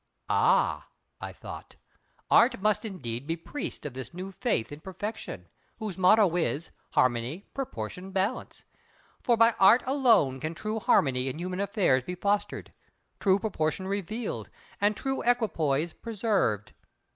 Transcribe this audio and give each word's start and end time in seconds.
Ah! 0.31 0.87
I 1.19 1.31
thought 1.31 1.75
Art 2.31 2.59
must 2.59 2.85
indeed 2.85 3.27
be 3.27 3.35
priest 3.35 3.85
of 3.85 3.93
this 3.93 4.15
new 4.15 4.31
faith 4.31 4.71
in 4.71 4.79
Perfection, 4.79 5.47
whose 5.77 5.95
motto 5.95 6.35
is: 6.37 6.71
"Harmony, 6.93 7.45
Proportion, 7.53 8.09
Balance." 8.09 8.63
For 9.21 9.37
by 9.37 9.51
Art 9.59 9.83
alone 9.85 10.39
can 10.39 10.55
true 10.55 10.79
harmony 10.79 11.27
in 11.27 11.37
human 11.37 11.59
affairs 11.59 12.01
be 12.01 12.15
fostered, 12.15 12.73
true 13.19 13.37
Proportion 13.37 13.85
revealed, 13.87 14.49
and 14.81 14.97
true 14.97 15.21
Equipoise 15.21 15.93
preserved. 15.93 16.73